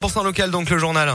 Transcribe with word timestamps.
Pour 0.00 0.10
local, 0.24 0.50
donc 0.50 0.70
le 0.70 0.78
journal. 0.78 1.12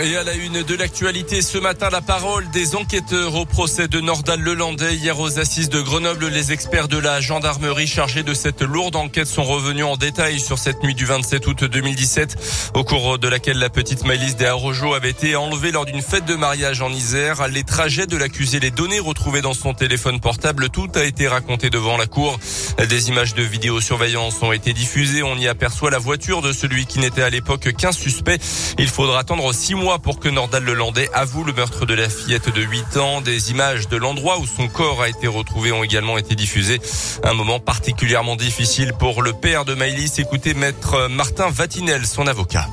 Et 0.00 0.16
à 0.16 0.24
la 0.24 0.32
une 0.32 0.62
de 0.62 0.74
l'actualité, 0.74 1.42
ce 1.42 1.58
matin, 1.58 1.90
la 1.90 2.00
parole 2.00 2.48
des 2.50 2.76
enquêteurs 2.76 3.34
au 3.34 3.44
procès 3.44 3.88
de 3.88 4.00
Nordal 4.00 4.40
Lelandais. 4.40 4.94
Hier 4.94 5.20
aux 5.20 5.38
assises 5.38 5.68
de 5.68 5.82
Grenoble, 5.82 6.28
les 6.28 6.50
experts 6.50 6.88
de 6.88 6.96
la 6.96 7.20
gendarmerie 7.20 7.86
chargés 7.86 8.22
de 8.22 8.32
cette 8.32 8.62
lourde 8.62 8.96
enquête 8.96 9.26
sont 9.26 9.44
revenus 9.44 9.84
en 9.84 9.98
détail 9.98 10.40
sur 10.40 10.58
cette 10.58 10.82
nuit 10.82 10.94
du 10.94 11.04
27 11.04 11.46
août 11.46 11.64
2017, 11.64 12.72
au 12.74 12.84
cours 12.84 13.18
de 13.18 13.28
laquelle 13.28 13.58
la 13.58 13.68
petite 13.68 14.06
Maëlys 14.06 14.34
des 14.34 14.46
Arrojo 14.46 14.94
avait 14.94 15.10
été 15.10 15.36
enlevée 15.36 15.72
lors 15.72 15.84
d'une 15.84 16.00
fête 16.00 16.24
de 16.24 16.36
mariage 16.36 16.80
en 16.80 16.90
Isère. 16.90 17.46
Les 17.48 17.62
trajets 17.62 18.06
de 18.06 18.16
l'accusé, 18.16 18.60
les 18.60 18.70
données 18.70 18.98
retrouvées 18.98 19.42
dans 19.42 19.54
son 19.54 19.74
téléphone 19.74 20.20
portable, 20.20 20.70
tout 20.70 20.88
a 20.94 21.04
été 21.04 21.28
raconté 21.28 21.68
devant 21.68 21.98
la 21.98 22.06
cour. 22.06 22.40
Des 22.88 23.08
images 23.10 23.34
de 23.34 23.42
vidéosurveillance 23.42 24.42
ont 24.42 24.52
été 24.52 24.72
diffusées. 24.72 25.22
On 25.22 25.36
y 25.36 25.48
aperçoit 25.48 25.90
la 25.90 25.98
voiture 25.98 26.40
de 26.40 26.52
celui 26.52 26.86
qui 26.86 26.98
n'était 26.98 27.22
à 27.22 27.30
l'époque 27.30 27.70
qu'un 27.76 27.92
suspect. 27.92 28.38
Il 28.78 28.88
faudra 28.88 29.18
attendre 29.18 29.52
six 29.52 29.74
mois 29.74 29.81
pour 30.02 30.20
que 30.20 30.28
Nordal 30.28 30.62
Lelandais 30.62 31.10
avoue 31.12 31.42
le 31.42 31.52
meurtre 31.52 31.86
de 31.86 31.94
la 31.94 32.08
fillette 32.08 32.54
de 32.54 32.62
8 32.62 32.96
ans. 32.98 33.20
Des 33.20 33.50
images 33.50 33.88
de 33.88 33.96
l'endroit 33.96 34.38
où 34.38 34.46
son 34.46 34.68
corps 34.68 35.02
a 35.02 35.08
été 35.08 35.26
retrouvé 35.26 35.72
ont 35.72 35.82
également 35.82 36.18
été 36.18 36.36
diffusées. 36.36 36.80
Un 37.24 37.34
moment 37.34 37.58
particulièrement 37.58 38.36
difficile 38.36 38.92
pour 38.92 39.22
le 39.22 39.32
père 39.32 39.64
de 39.64 39.74
Maïlis. 39.74 40.12
Écoutez 40.18 40.54
maître 40.54 41.08
Martin 41.08 41.50
Vatinel, 41.50 42.06
son 42.06 42.28
avocat. 42.28 42.68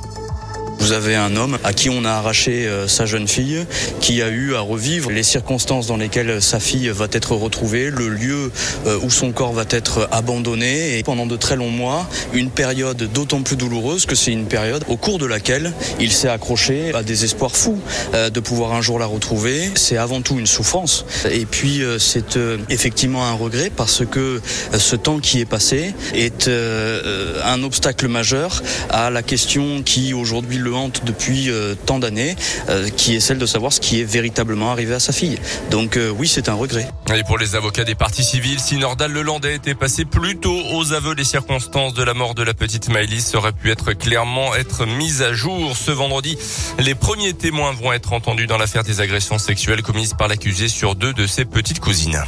Vous 0.80 0.92
avez 0.92 1.14
un 1.14 1.36
homme 1.36 1.58
à 1.62 1.74
qui 1.74 1.90
on 1.90 2.06
a 2.06 2.10
arraché 2.10 2.66
euh, 2.66 2.88
sa 2.88 3.04
jeune 3.04 3.28
fille, 3.28 3.66
qui 4.00 4.22
a 4.22 4.28
eu 4.28 4.54
à 4.54 4.60
revivre 4.60 5.10
les 5.10 5.22
circonstances 5.22 5.86
dans 5.86 5.98
lesquelles 5.98 6.40
sa 6.40 6.58
fille 6.58 6.88
va 6.88 7.06
être 7.12 7.36
retrouvée, 7.36 7.90
le 7.90 8.08
lieu 8.08 8.50
euh, 8.86 8.98
où 9.02 9.10
son 9.10 9.30
corps 9.30 9.52
va 9.52 9.64
être 9.68 10.08
abandonné, 10.10 10.98
et 10.98 11.02
pendant 11.02 11.26
de 11.26 11.36
très 11.36 11.54
longs 11.54 11.70
mois, 11.70 12.08
une 12.32 12.48
période 12.48 12.96
d'autant 13.12 13.42
plus 13.42 13.56
douloureuse 13.56 14.06
que 14.06 14.14
c'est 14.14 14.32
une 14.32 14.46
période 14.46 14.82
au 14.88 14.96
cours 14.96 15.18
de 15.18 15.26
laquelle 15.26 15.74
il 16.00 16.12
s'est 16.12 16.30
accroché 16.30 16.94
à 16.94 17.02
des 17.02 17.24
espoirs 17.24 17.54
fous 17.54 17.78
euh, 18.14 18.30
de 18.30 18.40
pouvoir 18.40 18.72
un 18.72 18.80
jour 18.80 18.98
la 18.98 19.06
retrouver. 19.06 19.70
C'est 19.74 19.98
avant 19.98 20.22
tout 20.22 20.38
une 20.38 20.46
souffrance, 20.46 21.04
et 21.30 21.44
puis 21.44 21.82
c'est 21.98 22.38
effectivement 22.70 23.26
un 23.26 23.34
regret 23.34 23.70
parce 23.74 24.04
que 24.06 24.40
ce 24.76 24.96
temps 24.96 25.18
qui 25.18 25.40
est 25.40 25.46
passé 25.46 25.94
est 26.14 26.48
un 26.48 27.62
obstacle 27.62 28.08
majeur 28.08 28.62
à 28.88 29.10
la 29.10 29.22
question 29.22 29.82
qui 29.82 30.14
aujourd'hui 30.14 30.56
le 30.56 30.69
hante 30.74 31.04
depuis 31.04 31.50
euh, 31.50 31.74
tant 31.86 31.98
d'années, 31.98 32.36
euh, 32.68 32.88
qui 32.88 33.14
est 33.14 33.20
celle 33.20 33.38
de 33.38 33.46
savoir 33.46 33.72
ce 33.72 33.80
qui 33.80 34.00
est 34.00 34.04
véritablement 34.04 34.70
arrivé 34.70 34.94
à 34.94 35.00
sa 35.00 35.12
fille. 35.12 35.38
Donc 35.70 35.96
euh, 35.96 36.10
oui, 36.10 36.28
c'est 36.28 36.48
un 36.48 36.54
regret. 36.54 36.88
Et 37.14 37.24
pour 37.24 37.38
les 37.38 37.54
avocats 37.54 37.84
des 37.84 37.94
parties 37.94 38.24
civiles, 38.24 38.60
si 38.60 38.76
Nordal 38.76 39.12
Lelandais 39.12 39.54
était 39.54 39.74
passé 39.74 40.04
plus 40.04 40.36
tôt 40.36 40.60
aux 40.72 40.92
aveux, 40.92 41.14
les 41.14 41.24
circonstances 41.24 41.94
de 41.94 42.02
la 42.02 42.14
mort 42.14 42.34
de 42.34 42.42
la 42.42 42.54
petite 42.54 42.88
Maëlys 42.88 43.34
auraient 43.34 43.52
pu 43.52 43.70
être 43.70 43.92
clairement 43.92 44.54
être 44.54 44.86
mises 44.86 45.22
à 45.22 45.32
jour. 45.32 45.76
Ce 45.76 45.90
vendredi, 45.90 46.38
les 46.78 46.94
premiers 46.94 47.34
témoins 47.34 47.72
vont 47.72 47.92
être 47.92 48.12
entendus 48.12 48.46
dans 48.46 48.58
l'affaire 48.58 48.84
des 48.84 49.00
agressions 49.00 49.38
sexuelles 49.38 49.82
commises 49.82 50.14
par 50.14 50.28
l'accusé 50.28 50.68
sur 50.68 50.94
deux 50.94 51.12
de 51.12 51.26
ses 51.26 51.44
petites 51.44 51.80
cousines. 51.80 52.22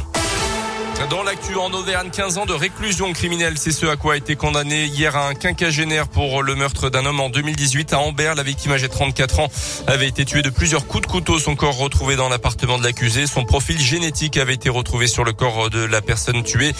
Dans 1.09 1.23
l'actu 1.23 1.55
en 1.55 1.71
Auvergne, 1.73 2.09
15 2.11 2.37
ans 2.37 2.45
de 2.45 2.53
réclusion 2.53 3.11
criminelle, 3.13 3.57
c'est 3.57 3.71
ce 3.71 3.85
à 3.85 3.97
quoi 3.97 4.13
a 4.13 4.17
été 4.17 4.35
condamné 4.35 4.85
hier 4.85 5.17
un 5.17 5.33
quinquagénaire 5.33 6.07
pour 6.07 6.43
le 6.43 6.55
meurtre 6.55 6.89
d'un 6.89 7.05
homme 7.05 7.19
en 7.19 7.29
2018 7.29 7.93
à 7.93 7.99
Ambert. 7.99 8.35
La 8.35 8.43
victime 8.43 8.71
âgée 8.71 8.87
de 8.87 8.93
34 8.93 9.39
ans 9.39 9.47
avait 9.87 10.07
été 10.07 10.23
tuée 10.23 10.41
de 10.41 10.49
plusieurs 10.49 10.87
coups 10.87 11.05
de 11.05 11.11
couteau. 11.11 11.39
Son 11.39 11.55
corps 11.55 11.77
retrouvé 11.77 12.15
dans 12.15 12.29
l'appartement 12.29 12.77
de 12.77 12.83
l'accusé. 12.83 13.27
Son 13.27 13.43
profil 13.43 13.79
génétique 13.79 14.37
avait 14.37 14.53
été 14.53 14.69
retrouvé 14.69 15.07
sur 15.07 15.23
le 15.23 15.33
corps 15.33 15.69
de 15.69 15.83
la 15.83 16.01
personne 16.01 16.43
tuée. 16.43 16.73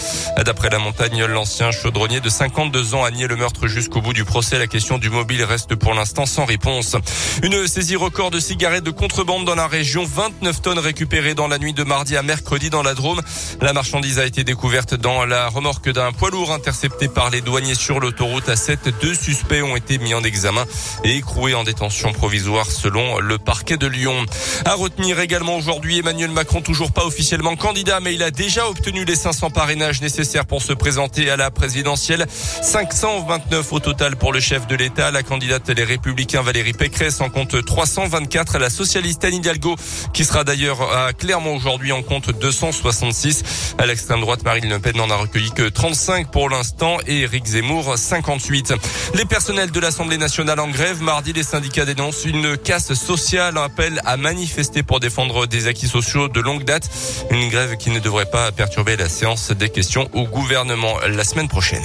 D'après 0.44 0.70
la 0.70 0.78
montagne, 0.78 1.24
l'ancien 1.24 1.70
chaudronnier 1.70 2.20
de 2.20 2.28
52 2.28 2.94
ans 2.94 3.04
a 3.04 3.10
nié 3.10 3.26
le 3.26 3.36
meurtre 3.36 3.66
jusqu'au 3.66 4.00
bout 4.00 4.12
du 4.12 4.24
procès. 4.24 4.58
La 4.58 4.68
question 4.68 4.98
du 4.98 5.10
mobile 5.10 5.42
reste 5.44 5.74
pour 5.74 5.92
l'instant 5.92 6.24
sans 6.24 6.44
réponse. 6.44 6.96
Une 7.42 7.66
saisie 7.66 7.96
record 7.96 8.30
de 8.30 8.40
cigarettes 8.40 8.84
de 8.84 8.90
contrebande 8.90 9.44
dans 9.44 9.56
la 9.56 9.66
région. 9.66 10.04
29 10.04 10.62
tonnes 10.62 10.78
récupérées 10.78 11.34
dans 11.34 11.48
la 11.48 11.58
nuit 11.58 11.74
de 11.74 11.84
mardi 11.84 12.16
à 12.16 12.22
mercredi 12.22 12.70
dans 12.70 12.82
la 12.82 12.94
Drôme. 12.94 13.20
La 13.60 13.72
a 14.04 14.26
été 14.26 14.44
découverte 14.44 14.94
dans 14.94 15.24
la 15.24 15.48
remorque 15.48 15.90
d'un 15.90 16.12
poids 16.12 16.30
lourd 16.30 16.52
intercepté 16.52 17.08
par 17.08 17.30
les 17.30 17.40
douaniers 17.40 17.74
sur 17.74 18.00
l'autoroute 18.00 18.48
A7. 18.48 18.92
Deux 19.00 19.14
suspects 19.14 19.62
ont 19.62 19.76
été 19.76 19.96
mis 19.96 20.12
en 20.12 20.22
examen 20.22 20.66
et 21.04 21.16
écroués 21.16 21.54
en 21.54 21.64
détention 21.64 22.12
provisoire 22.12 22.70
selon 22.70 23.18
le 23.18 23.38
parquet 23.38 23.78
de 23.78 23.86
Lyon. 23.86 24.26
À 24.66 24.74
retenir 24.74 25.20
également 25.20 25.56
aujourd'hui 25.56 26.00
Emmanuel 26.00 26.30
Macron 26.30 26.60
toujours 26.60 26.92
pas 26.92 27.06
officiellement 27.06 27.56
candidat 27.56 28.00
mais 28.00 28.14
il 28.14 28.22
a 28.22 28.30
déjà 28.30 28.68
obtenu 28.68 29.06
les 29.06 29.16
500 29.16 29.50
parrainages 29.50 30.02
nécessaires 30.02 30.44
pour 30.44 30.60
se 30.60 30.74
présenter 30.74 31.30
à 31.30 31.36
la 31.36 31.50
présidentielle. 31.50 32.26
529 32.28 33.72
au 33.72 33.80
total 33.80 34.16
pour 34.16 34.34
le 34.34 34.40
chef 34.40 34.66
de 34.66 34.76
l'État. 34.76 35.10
La 35.12 35.22
candidate 35.22 35.70
Les 35.70 35.84
Républicains 35.84 36.42
Valérie 36.42 36.74
Pécresse 36.74 37.22
en 37.22 37.30
compte 37.30 37.64
324. 37.64 38.58
La 38.58 38.68
socialiste 38.68 39.24
Anne 39.24 39.34
Hidalgo 39.34 39.76
qui 40.12 40.24
sera 40.24 40.44
d'ailleurs 40.44 40.82
à 40.94 41.14
Clermont 41.14 41.56
aujourd'hui 41.56 41.92
en 41.92 42.02
compte 42.02 42.30
266 42.38 43.74
l'extrême 43.94 44.22
droite, 44.22 44.42
Marine 44.42 44.68
Le 44.68 44.80
Pen 44.80 44.96
n'en 44.96 45.08
a 45.08 45.14
recueilli 45.14 45.52
que 45.52 45.68
35 45.68 46.32
pour 46.32 46.50
l'instant 46.50 46.96
et 47.06 47.20
Éric 47.20 47.46
Zemmour 47.46 47.96
58. 47.96 48.74
Les 49.14 49.24
personnels 49.24 49.70
de 49.70 49.78
l'Assemblée 49.78 50.18
nationale 50.18 50.58
en 50.58 50.66
grève. 50.66 51.00
Mardi, 51.00 51.32
les 51.32 51.44
syndicats 51.44 51.84
dénoncent 51.84 52.24
une 52.24 52.56
casse 52.56 52.92
sociale, 52.94 53.56
appel 53.56 54.00
à 54.04 54.16
manifester 54.16 54.82
pour 54.82 54.98
défendre 54.98 55.46
des 55.46 55.68
acquis 55.68 55.86
sociaux 55.86 56.26
de 56.26 56.40
longue 56.40 56.64
date. 56.64 56.90
Une 57.30 57.48
grève 57.48 57.76
qui 57.76 57.90
ne 57.90 58.00
devrait 58.00 58.26
pas 58.26 58.50
perturber 58.50 58.96
la 58.96 59.08
séance 59.08 59.52
des 59.52 59.68
questions 59.68 60.10
au 60.12 60.24
gouvernement 60.24 60.98
la 61.06 61.22
semaine 61.22 61.48
prochaine. 61.48 61.84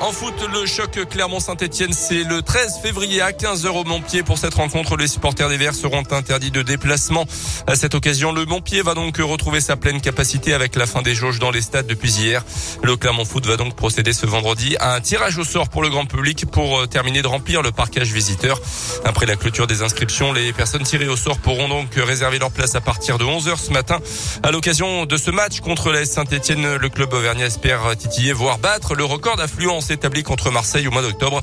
En 0.00 0.12
foot, 0.12 0.34
le 0.52 0.66
choc 0.66 0.98
Clermont-Saint-Etienne, 1.08 1.92
c'est 1.92 2.24
le 2.24 2.42
13 2.42 2.80
février 2.82 3.22
à 3.22 3.30
15h 3.30 3.68
au 3.68 3.84
Montpied. 3.84 4.22
Pour 4.22 4.38
cette 4.38 4.54
rencontre, 4.54 4.96
les 4.96 5.06
supporters 5.06 5.48
des 5.48 5.56
Verts 5.56 5.74
seront 5.74 6.02
interdits 6.10 6.50
de 6.50 6.62
déplacement. 6.62 7.24
À 7.66 7.76
cette 7.76 7.94
occasion, 7.94 8.32
le 8.32 8.44
Montpied 8.44 8.82
va 8.82 8.94
donc 8.94 9.16
retrouver 9.18 9.60
sa 9.60 9.76
pleine 9.76 10.00
capacité 10.00 10.52
avec 10.52 10.76
la 10.76 10.86
fin 10.86 11.00
des 11.00 11.14
jauges 11.14 11.38
dans 11.38 11.50
les 11.50 11.62
stades 11.62 11.86
depuis 11.86 12.10
hier. 12.10 12.44
Le 12.82 12.96
Clermont 12.96 13.24
Foot 13.24 13.46
va 13.46 13.56
donc 13.56 13.76
procéder 13.76 14.12
ce 14.12 14.26
vendredi 14.26 14.76
à 14.78 14.94
un 14.94 15.00
tirage 15.00 15.38
au 15.38 15.44
sort 15.44 15.68
pour 15.68 15.82
le 15.82 15.88
grand 15.88 16.06
public 16.06 16.46
pour 16.50 16.80
euh, 16.80 16.86
terminer 16.86 17.22
de 17.22 17.28
remplir 17.28 17.62
le 17.62 17.70
parcage 17.70 18.12
visiteur. 18.12 18.60
Après 19.04 19.26
la 19.26 19.36
clôture 19.36 19.66
des 19.66 19.82
inscriptions, 19.82 20.32
les 20.32 20.52
personnes 20.52 20.82
tirées 20.82 21.08
au 21.08 21.16
sort 21.16 21.38
pourront 21.38 21.68
donc 21.68 21.88
réserver 21.94 22.38
leur 22.38 22.50
place 22.50 22.74
à 22.74 22.80
partir 22.80 23.16
de 23.16 23.24
11h 23.24 23.56
ce 23.58 23.70
matin. 23.70 24.00
À 24.42 24.50
l'occasion 24.50 25.06
de 25.06 25.16
ce 25.16 25.30
match 25.30 25.60
contre 25.60 25.92
la 25.92 26.04
Saint-Etienne, 26.04 26.76
le 26.76 26.88
club 26.88 27.12
auvergnat 27.12 27.46
espère 27.46 27.96
titiller, 27.96 28.32
voire 28.32 28.58
battre 28.58 28.94
le 28.94 29.04
record 29.04 29.36
d'affluence 29.36 29.93
établi 29.94 30.22
contre 30.22 30.50
Marseille 30.50 30.86
au 30.86 30.90
mois 30.90 31.02
d'octobre. 31.02 31.42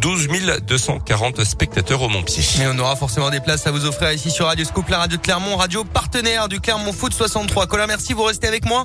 12 0.00 0.28
240 0.66 1.44
spectateurs 1.44 2.02
au 2.02 2.08
Montpied. 2.08 2.44
Et 2.60 2.66
on 2.66 2.78
aura 2.78 2.96
forcément 2.96 3.30
des 3.30 3.40
places 3.40 3.66
à 3.66 3.70
vous 3.70 3.86
offrir 3.86 4.12
ici 4.12 4.30
sur 4.30 4.46
Radio 4.46 4.64
Scoop, 4.64 4.88
la 4.88 4.98
radio 4.98 5.16
de 5.16 5.22
Clermont, 5.22 5.56
radio 5.56 5.84
partenaire 5.84 6.48
du 6.48 6.60
Clermont 6.60 6.92
Foot 6.92 7.14
63. 7.14 7.66
Colin, 7.66 7.86
merci, 7.86 8.12
vous 8.12 8.24
restez 8.24 8.46
avec 8.46 8.66
moi. 8.66 8.82